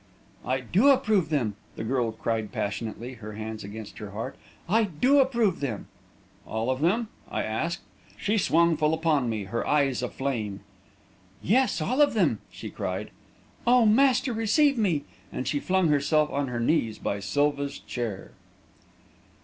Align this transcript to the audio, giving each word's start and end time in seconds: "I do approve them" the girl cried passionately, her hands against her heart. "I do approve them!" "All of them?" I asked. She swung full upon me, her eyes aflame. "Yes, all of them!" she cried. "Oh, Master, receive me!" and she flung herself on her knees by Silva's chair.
"I 0.43 0.61
do 0.61 0.87
approve 0.89 1.29
them" 1.29 1.57
the 1.75 1.83
girl 1.83 2.11
cried 2.11 2.51
passionately, 2.51 3.13
her 3.13 3.33
hands 3.33 3.63
against 3.63 3.99
her 3.99 4.09
heart. 4.09 4.35
"I 4.67 4.85
do 4.85 5.19
approve 5.19 5.59
them!" 5.59 5.89
"All 6.47 6.71
of 6.71 6.81
them?" 6.81 7.09
I 7.29 7.43
asked. 7.43 7.81
She 8.17 8.39
swung 8.39 8.75
full 8.77 8.95
upon 8.95 9.29
me, 9.29 9.43
her 9.43 9.63
eyes 9.67 10.01
aflame. 10.01 10.61
"Yes, 11.43 11.81
all 11.81 12.01
of 12.01 12.15
them!" 12.15 12.39
she 12.49 12.71
cried. 12.71 13.11
"Oh, 13.67 13.85
Master, 13.85 14.33
receive 14.33 14.75
me!" 14.75 15.03
and 15.31 15.47
she 15.47 15.59
flung 15.59 15.89
herself 15.89 16.31
on 16.31 16.47
her 16.47 16.59
knees 16.59 16.97
by 16.97 17.19
Silva's 17.19 17.77
chair. 17.77 18.31